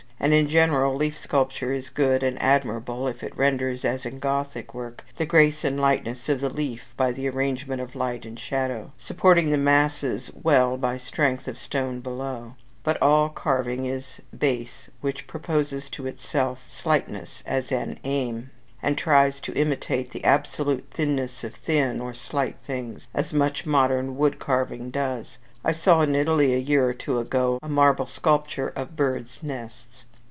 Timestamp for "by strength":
10.77-11.47